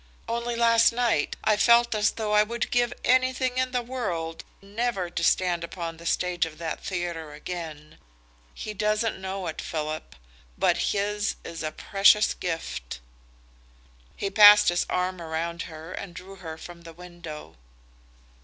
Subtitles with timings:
[0.27, 5.11] Only last night I felt as though I would give anything in the world never
[5.11, 7.99] to stand upon the stage of that theatre again.
[8.55, 10.15] He doesn't know it, Philip,
[10.57, 12.99] but his is a precious gift."
[14.17, 17.57] He passed his arm around her and drew her from the window.